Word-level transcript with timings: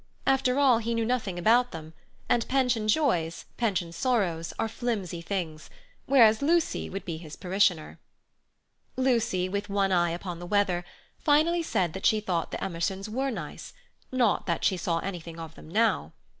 After 0.25 0.57
all, 0.57 0.79
he 0.79 0.95
knew 0.95 1.05
nothing 1.05 1.37
about 1.37 1.71
them, 1.71 1.93
and 2.27 2.47
pension 2.47 2.87
joys, 2.87 3.45
pension 3.57 3.91
sorrows, 3.91 4.51
are 4.57 4.67
flimsy 4.67 5.21
things; 5.21 5.69
whereas 6.07 6.41
Lucy 6.41 6.89
would 6.89 7.05
be 7.05 7.17
his 7.17 7.35
parishioner. 7.35 7.99
Lucy, 8.97 9.47
with 9.47 9.69
one 9.69 9.91
eye 9.91 10.09
upon 10.09 10.39
the 10.39 10.47
weather, 10.47 10.83
finally 11.19 11.61
said 11.61 11.93
that 11.93 12.07
she 12.07 12.19
thought 12.19 12.49
the 12.49 12.63
Emersons 12.65 13.09
were 13.11 13.29
nice; 13.29 13.73
not 14.11 14.47
that 14.47 14.65
she 14.65 14.75
saw 14.75 14.97
anything 15.01 15.39
of 15.39 15.53
them 15.53 15.69
now. 15.69 16.13